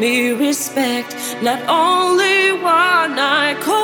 [0.00, 3.75] me respect, not only one I call.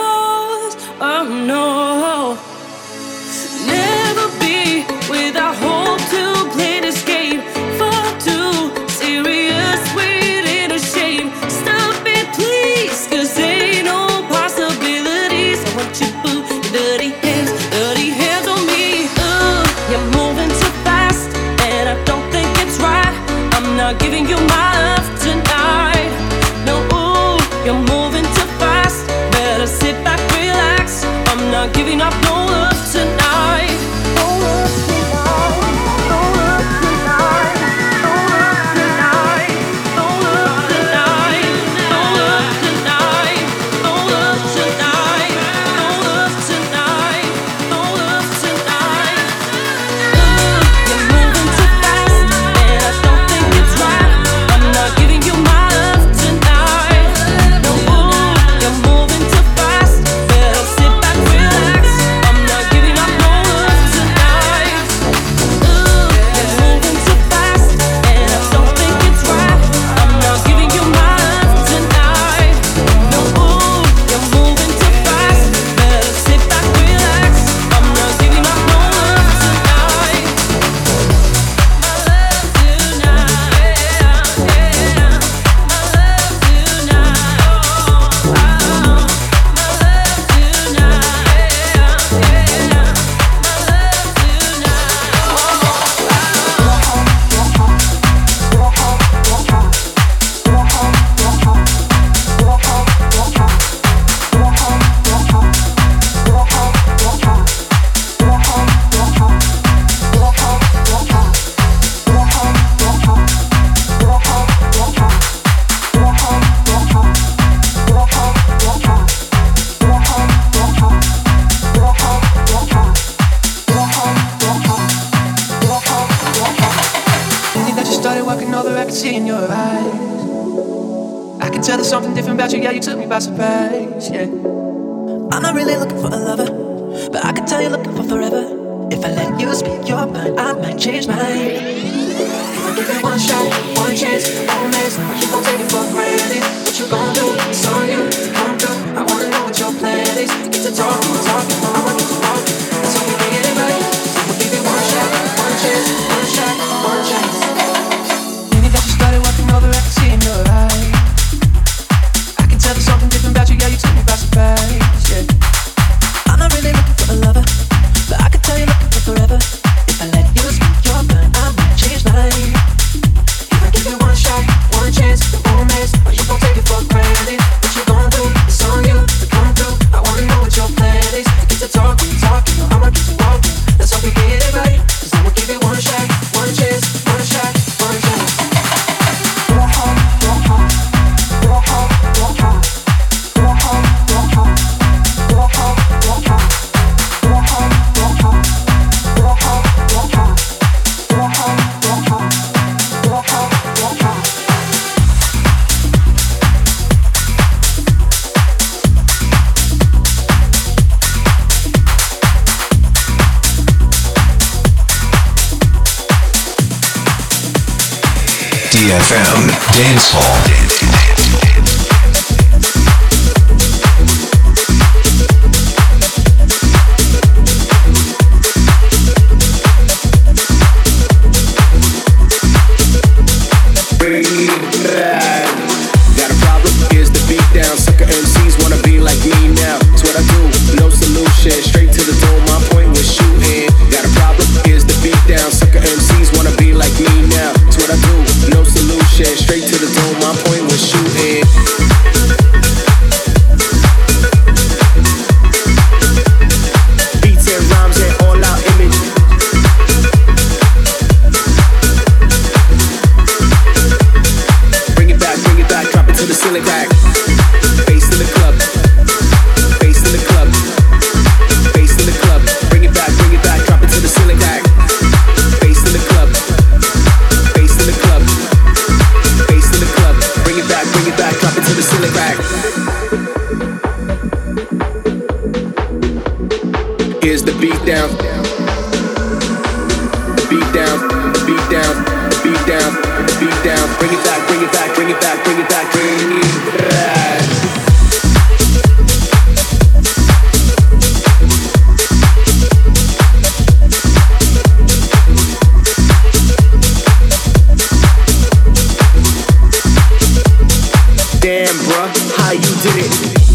[311.87, 313.52] Bruh, how you did it?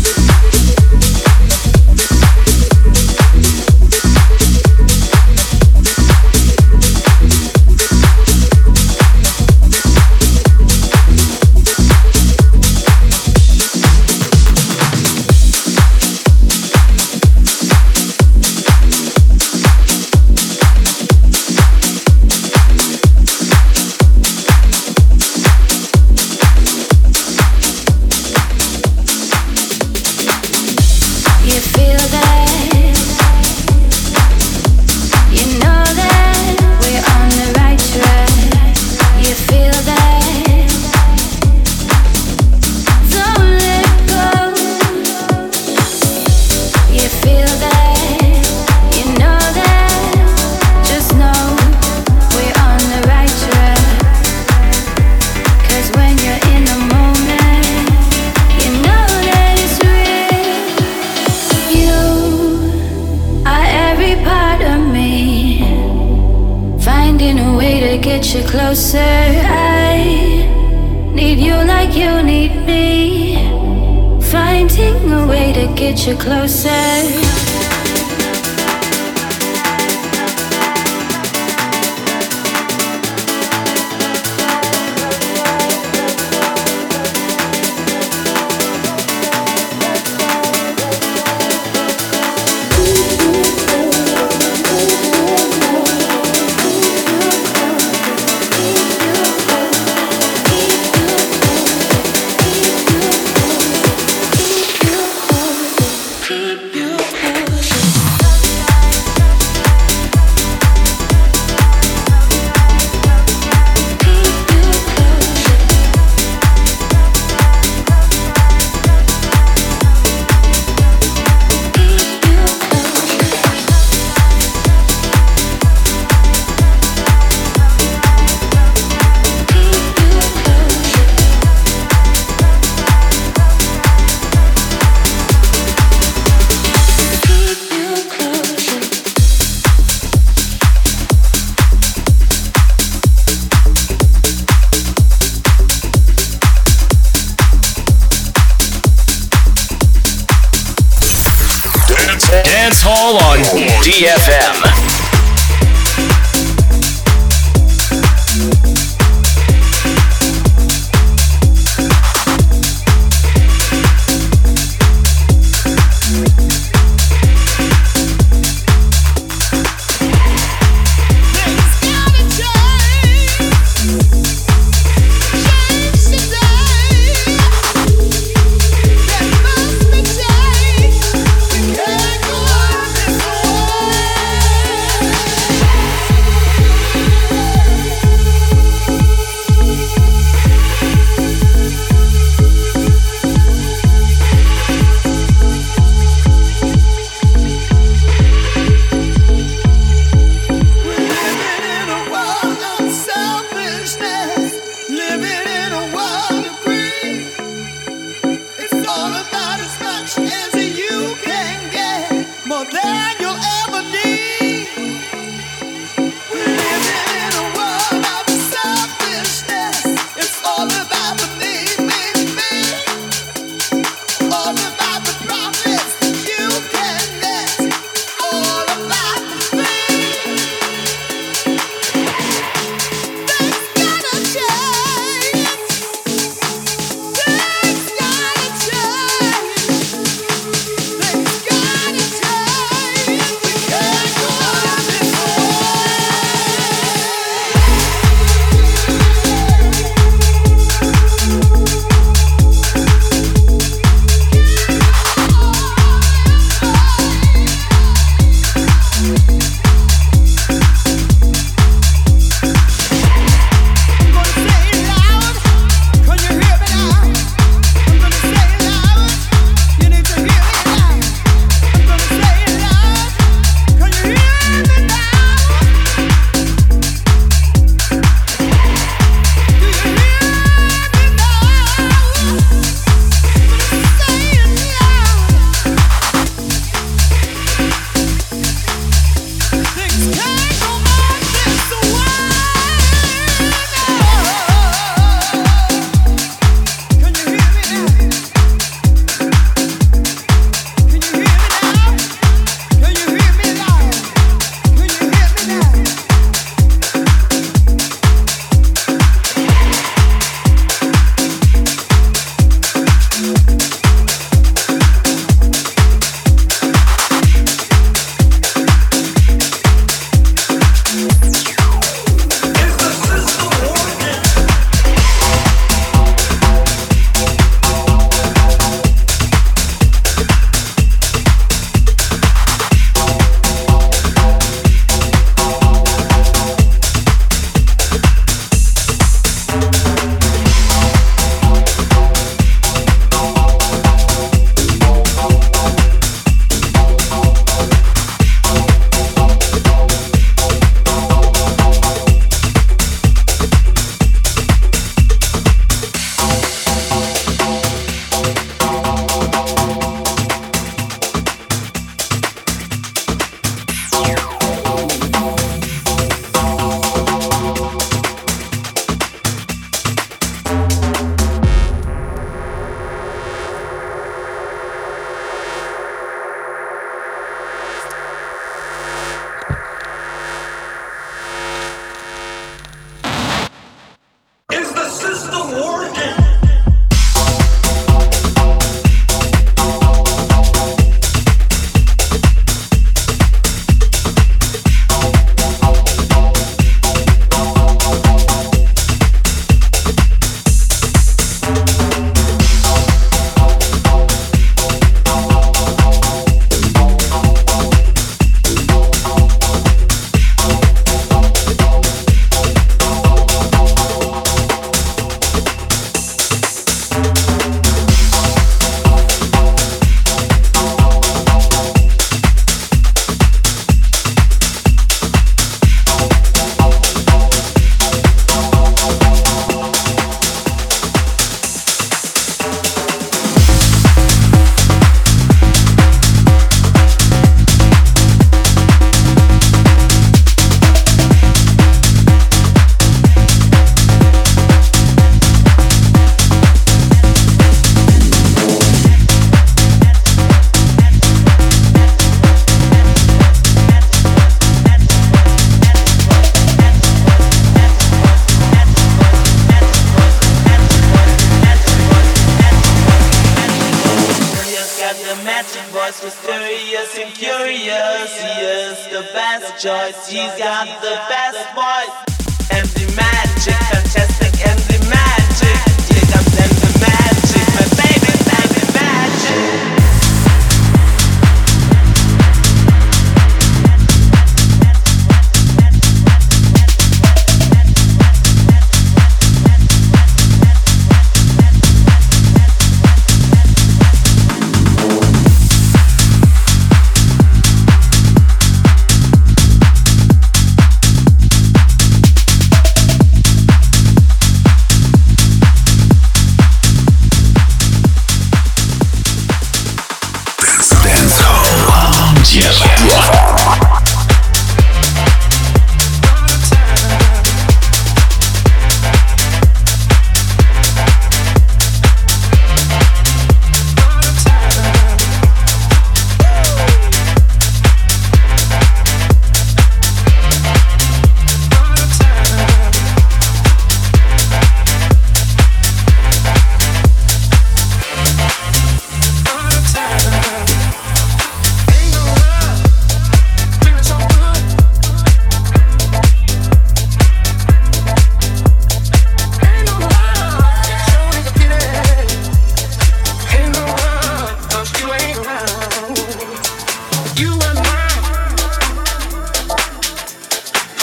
[470.09, 470.36] Choice,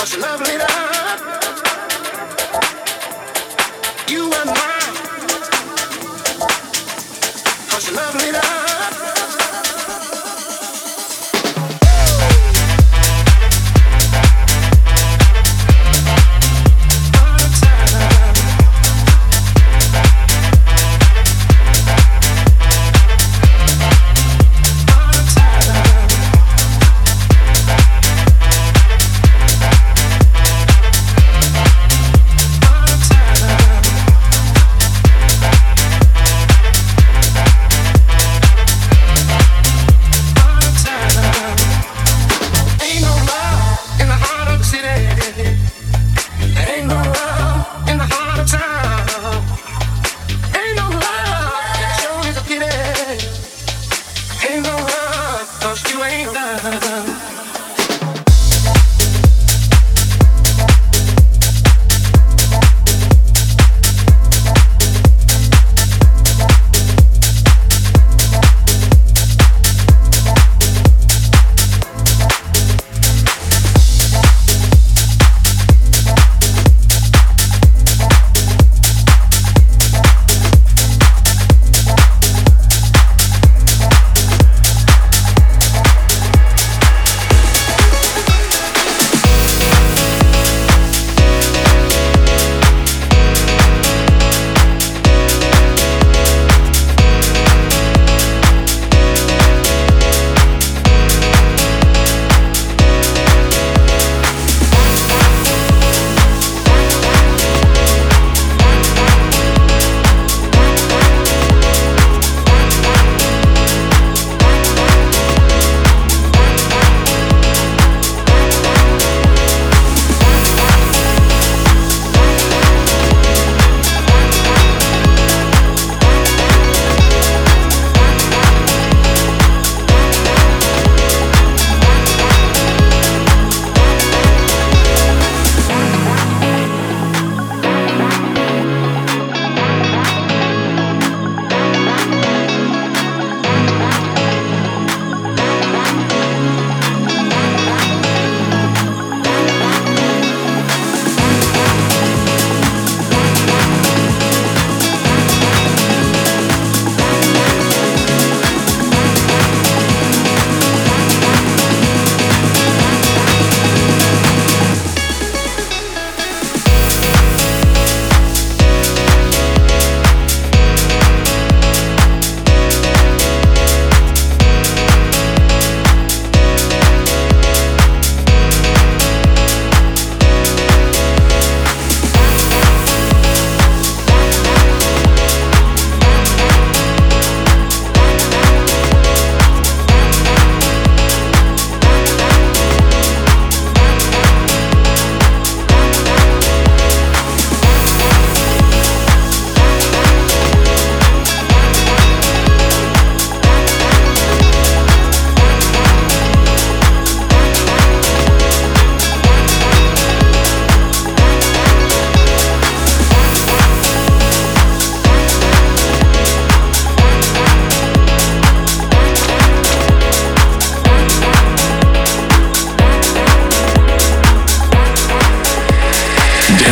[0.07, 1.21] such a lovely night.
[4.07, 4.74] You and my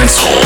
[0.02, 0.41] 没错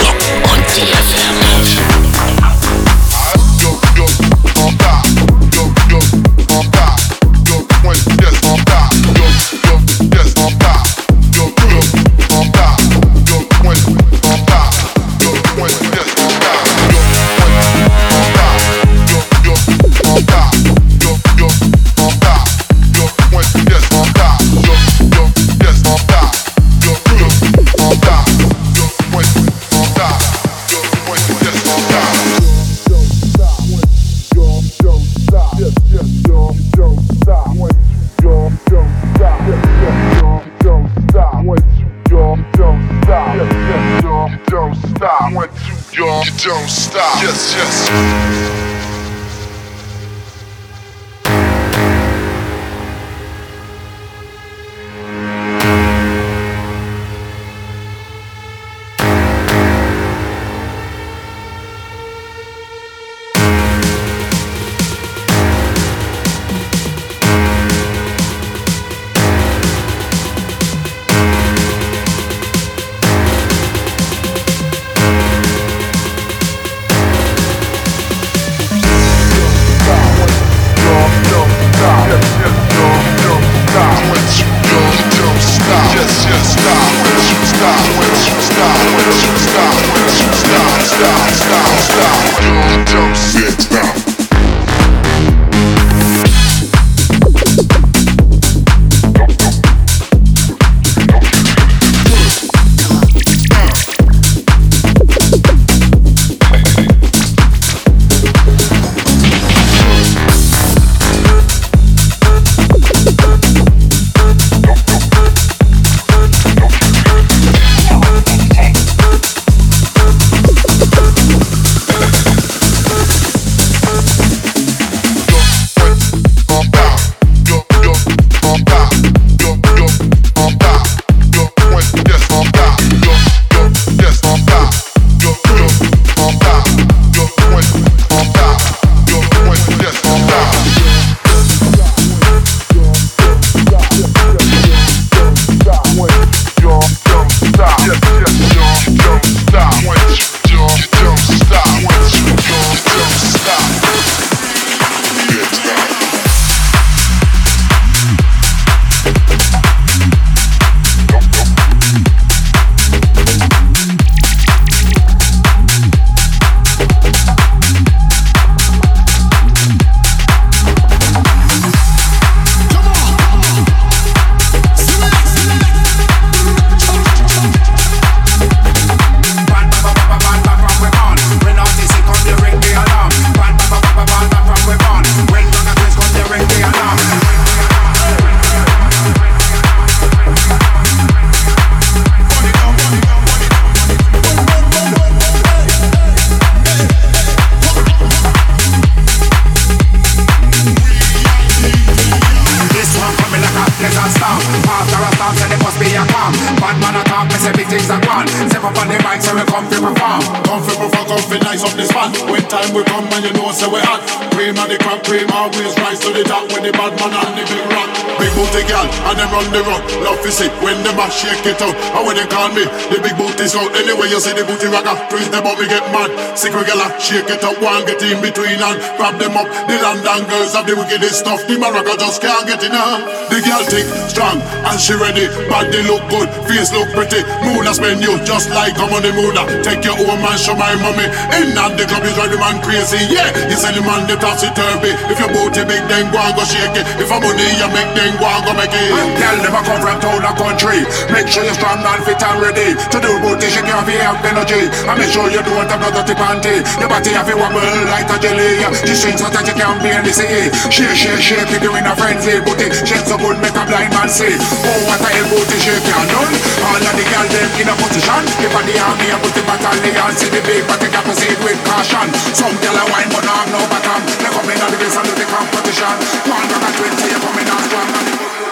[222.47, 222.63] Call me,
[222.95, 223.75] the big booty's out.
[223.75, 226.15] Anyway, you see the booty ragga, twist them up, me get mad.
[226.39, 229.51] Sick regular, shake it up, one get in between and grab them up.
[229.67, 231.43] The London girls have the wickedest stuff.
[231.51, 233.03] The maraca just can't get enough.
[233.35, 235.27] The girl thick, strong, and she ready.
[235.51, 237.27] Body look good, face look pretty.
[237.43, 239.35] Moon spend you just like I'm on the moon.
[239.67, 241.11] Take your own man, show my mommy.
[241.43, 243.03] In and the club is drive the man crazy.
[243.11, 244.95] Yeah, you sell the man the topsy turvy.
[245.11, 246.87] If your booty big, then go and go shake it.
[247.03, 248.95] If I'm money you make, then go and go make it.
[249.19, 250.87] Girl never come from town or country.
[251.11, 253.13] Make sure you're strong and fit and ready To do
[253.47, 254.69] shake you have have energy.
[254.89, 256.65] And make sure you don't have no dirty panty.
[256.81, 258.61] Your body have to wobble like a jelly.
[258.61, 262.43] The strings so that you can't barely see Shake, shake, shake it doing a frenzy.
[262.45, 264.35] Booty shake so good make a blind man see.
[264.37, 266.35] Oh what a hell booty shake you done.
[266.67, 268.23] All of the girls them in a position.
[268.43, 270.13] If I the army a booty battalion.
[270.17, 272.09] See the big body can proceed with caution.
[272.37, 274.01] Some girl a wine but not have no bottom.
[274.21, 275.97] They come in on the base and do the competition.
[276.29, 278.46] One rock and twenty you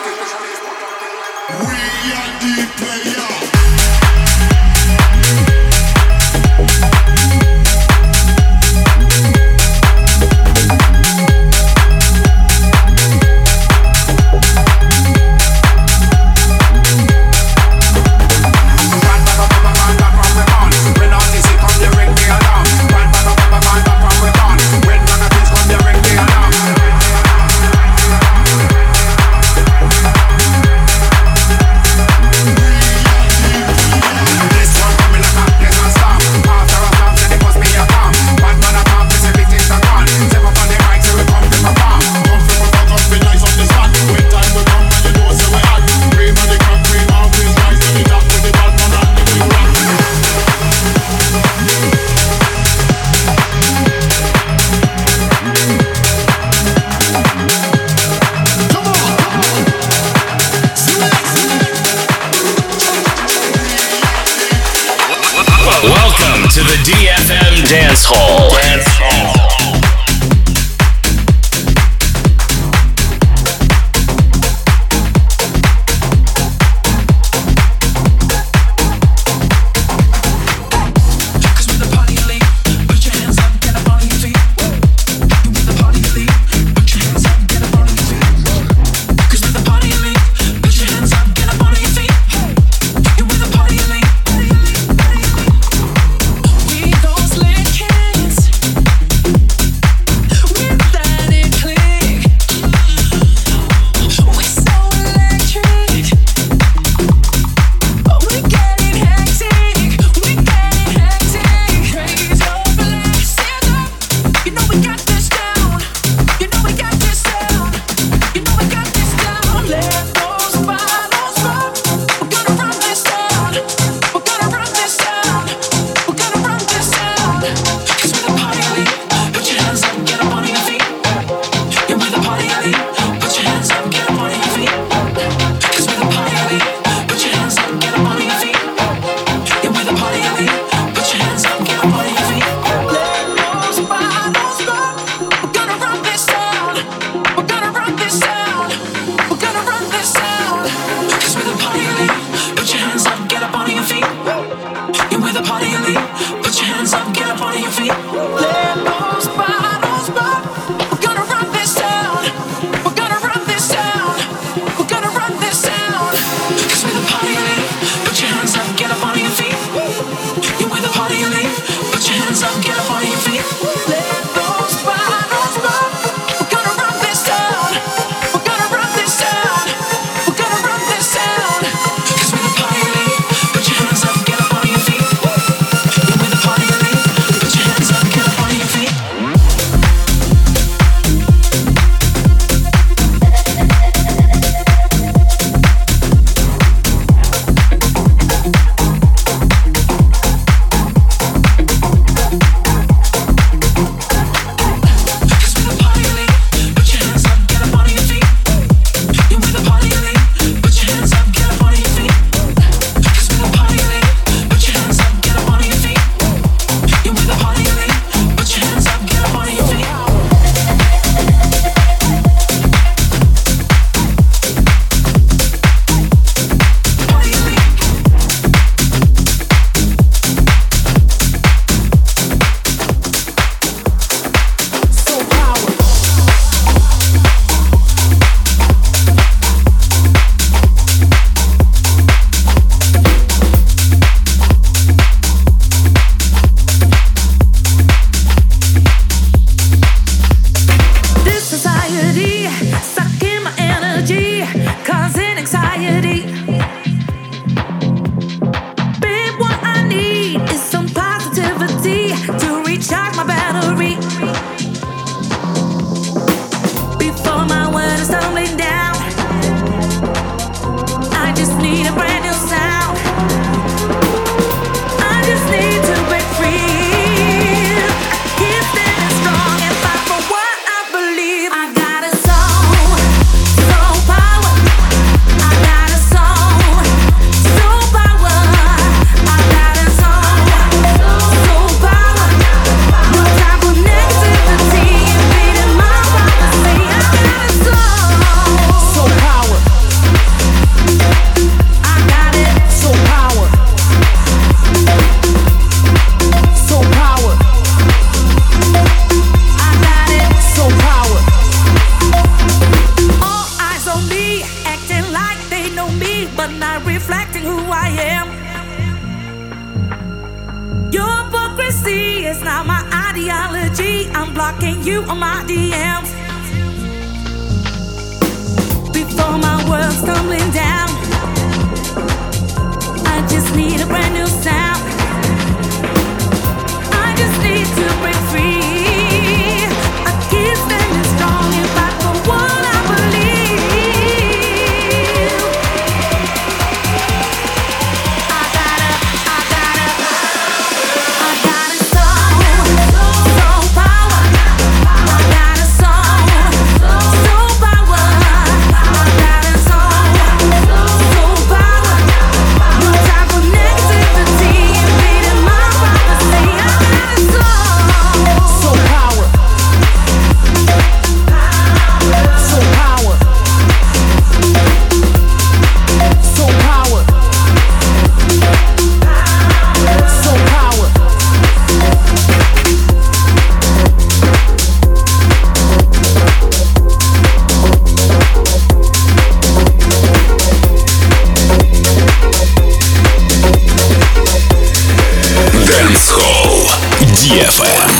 [397.34, 397.93] DFM.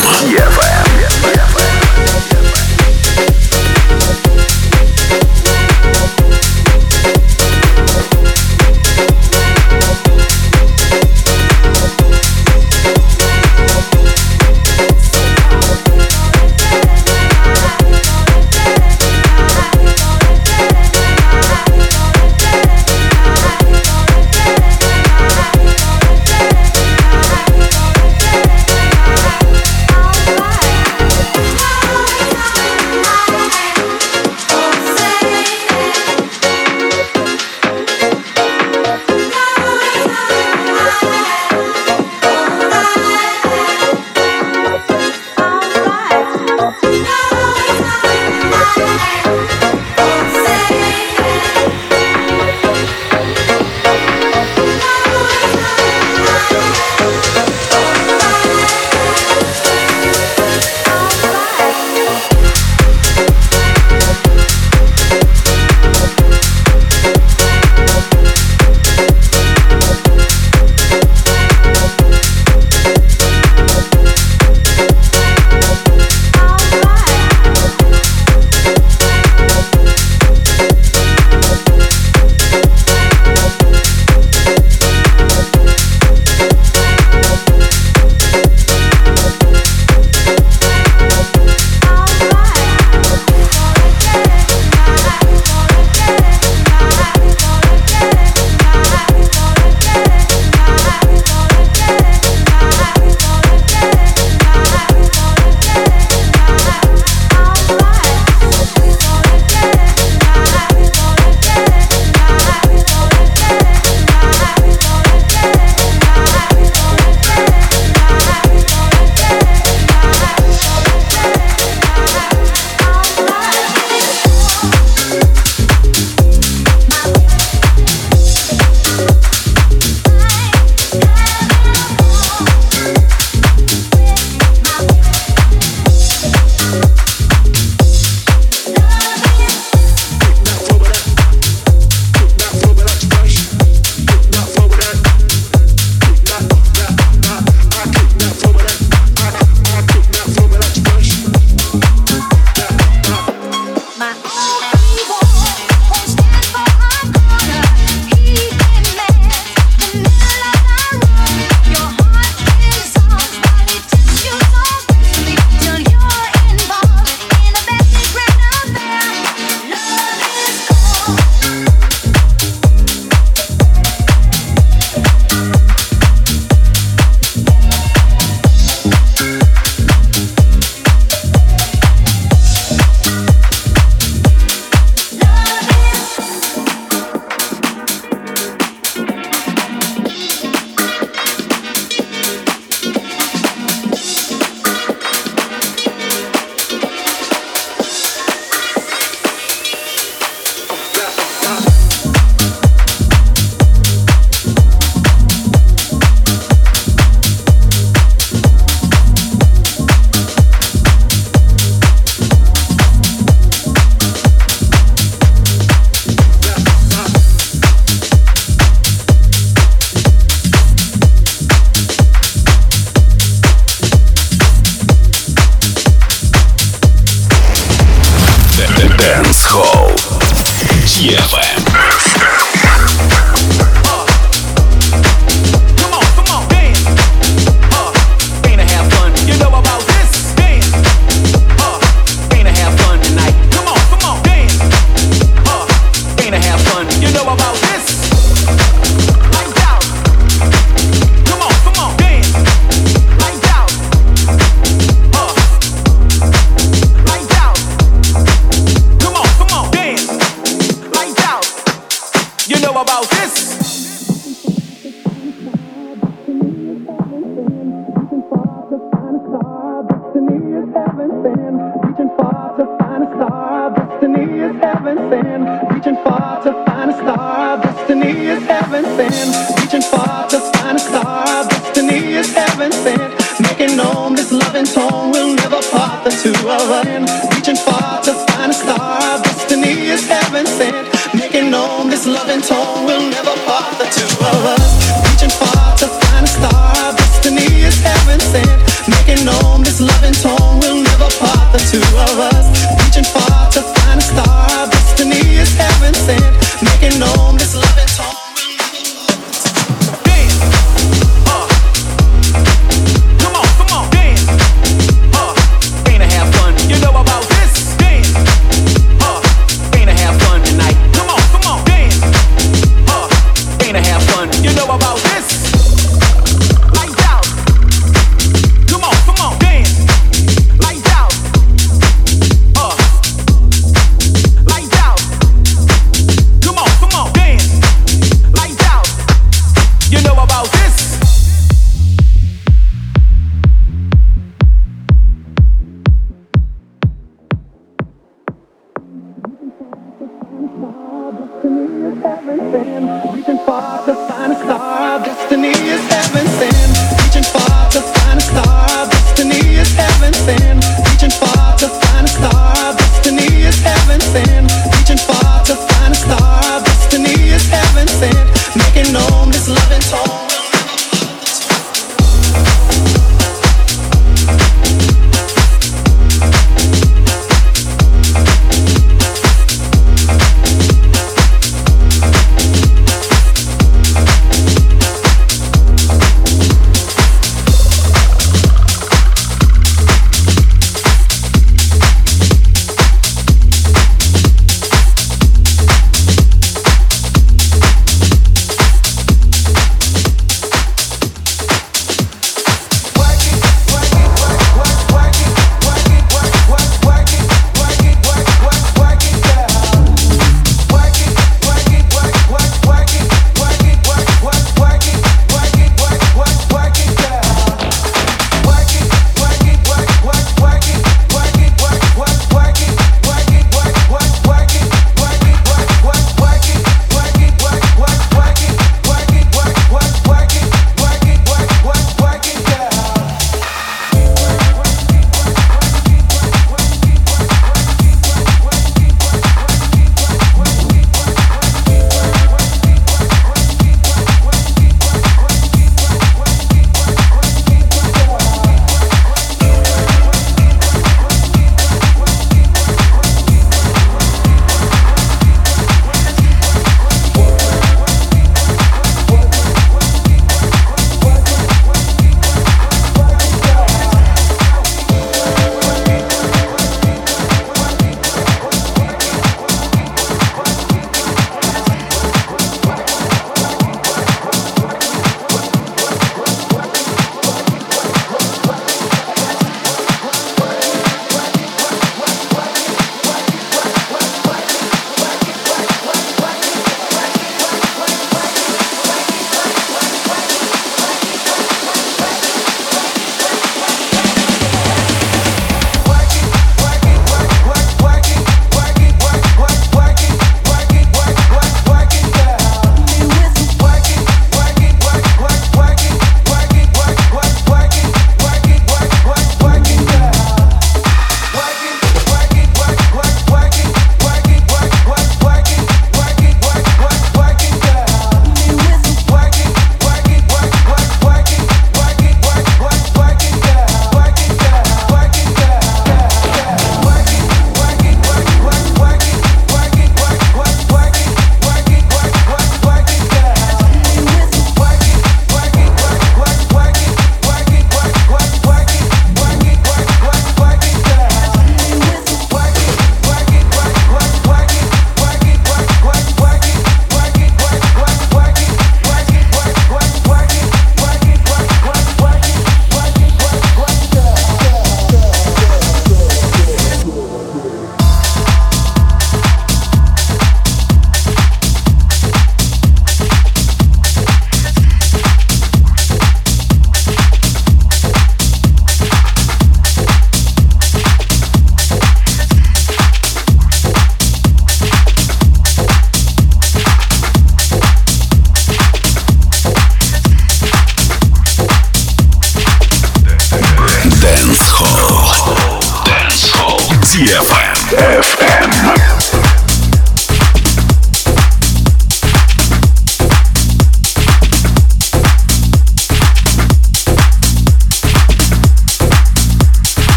[231.04, 231.43] DFM.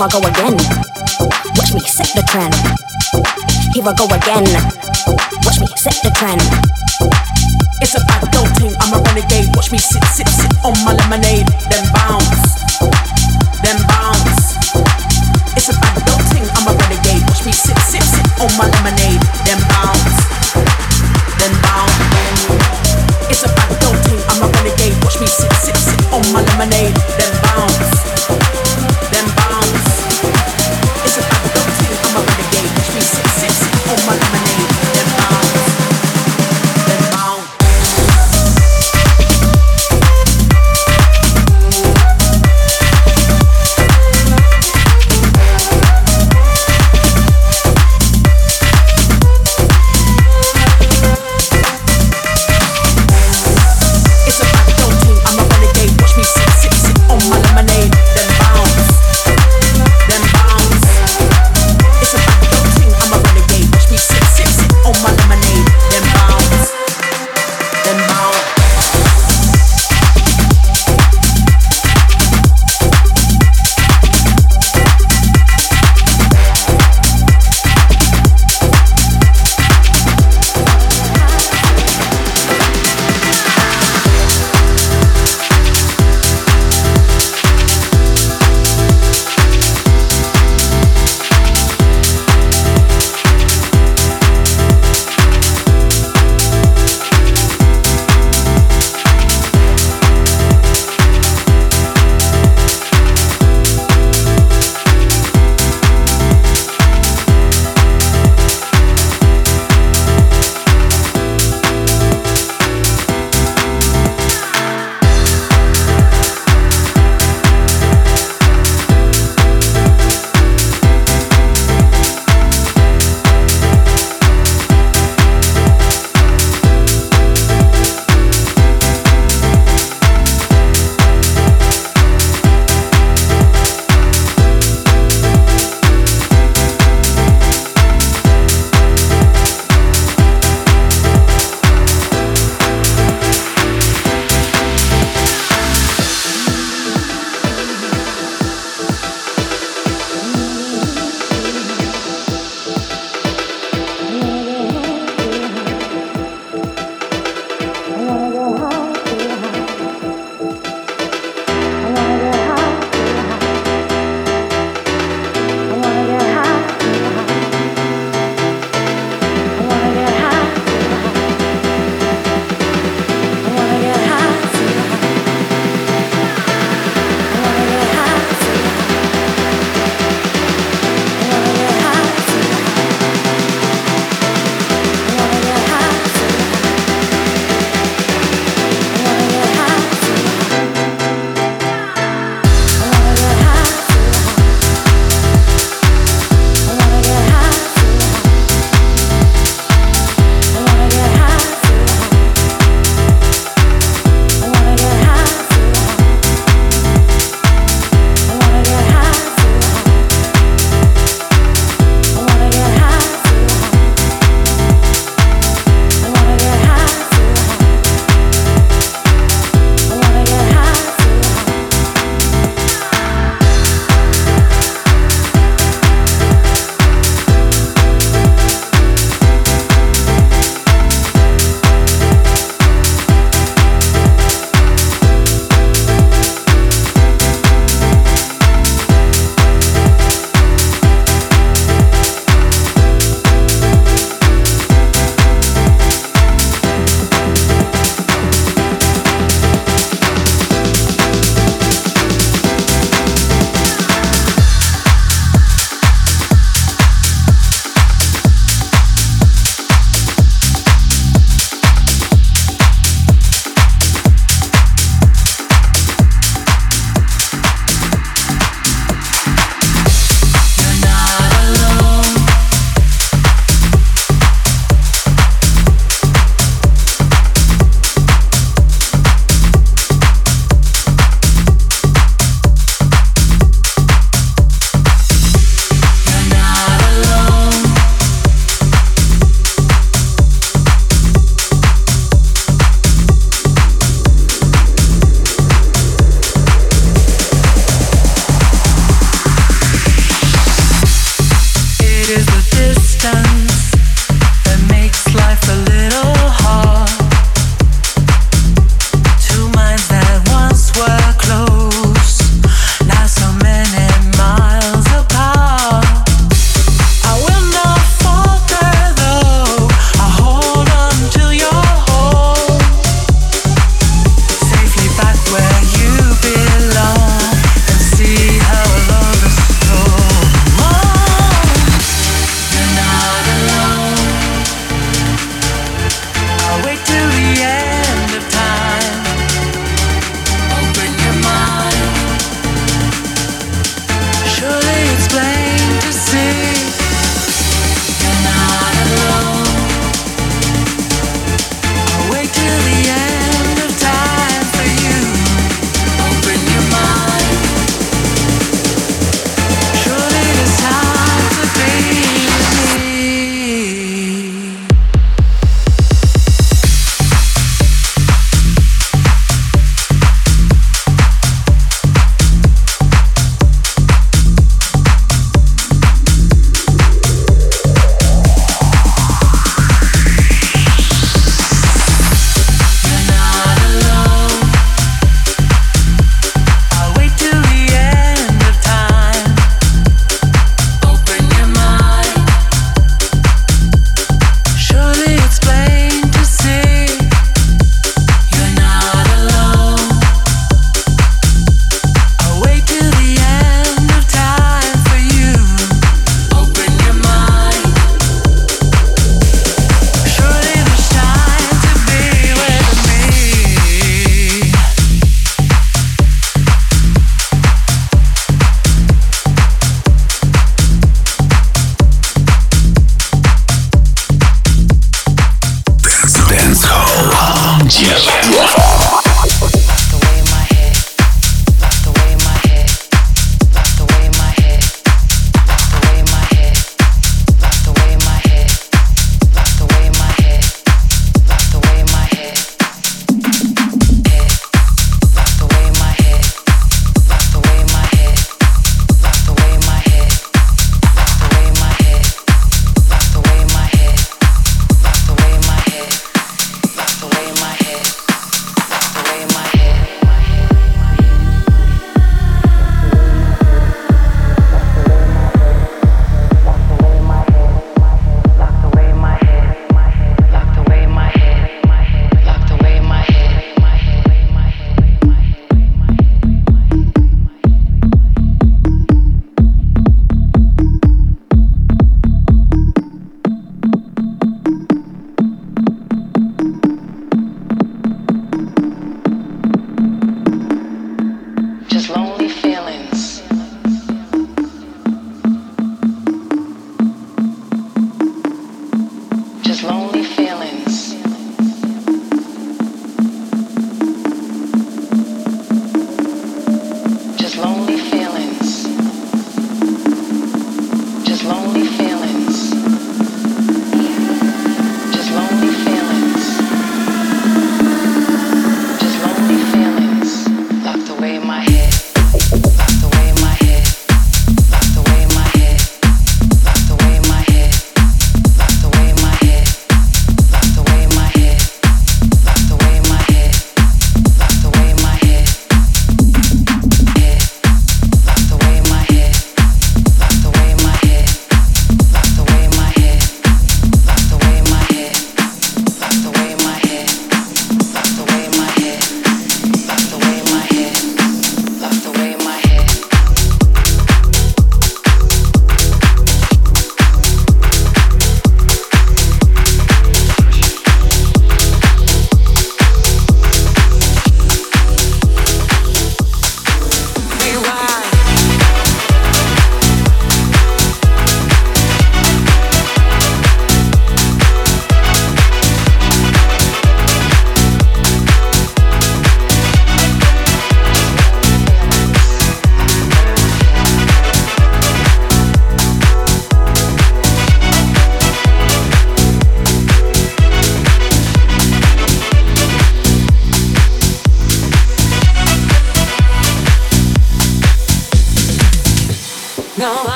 [0.00, 0.57] I go again.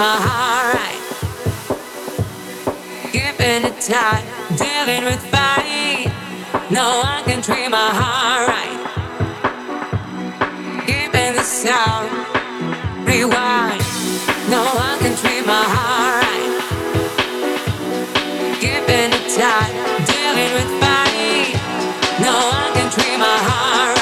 [0.00, 1.02] my heart right.
[3.12, 4.24] Keeping it tight,
[4.56, 6.08] dealing with fire.
[6.70, 8.80] No one can treat my heart right.
[10.86, 12.08] Keeping the sound,
[13.06, 13.82] rewind.
[14.48, 16.52] No one can treat my heart right.
[18.58, 19.72] Keeping it tight,
[20.08, 21.60] dealing with fire.
[22.24, 23.99] No one can treat my heart right.